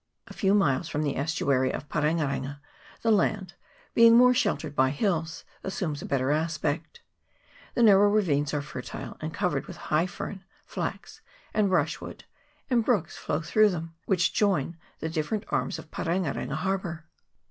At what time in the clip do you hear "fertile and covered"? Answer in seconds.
8.63-9.67